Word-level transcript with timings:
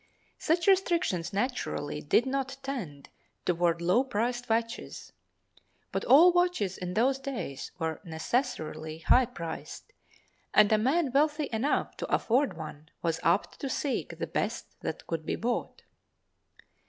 Such 0.39 0.65
restrictions 0.65 1.31
naturally 1.31 2.01
did 2.01 2.25
not 2.25 2.57
tend 2.63 3.09
toward 3.45 3.83
low 3.83 4.03
priced 4.03 4.49
watches; 4.49 5.13
but 5.91 6.03
all 6.05 6.33
watches 6.33 6.75
in 6.75 6.95
those 6.95 7.19
days 7.19 7.71
were 7.77 8.01
necessarily 8.03 8.97
high 8.97 9.27
priced, 9.27 9.93
and 10.55 10.71
a 10.71 10.79
man 10.79 11.11
wealthy 11.11 11.49
enough 11.53 11.95
to 11.97 12.11
afford 12.11 12.57
one 12.57 12.89
was 13.03 13.19
apt 13.21 13.59
to 13.59 13.69
seek 13.69 14.17
the 14.17 14.25
best 14.25 14.65
that 14.81 15.05
could 15.05 15.23
be 15.23 15.35
bought. 15.35 15.83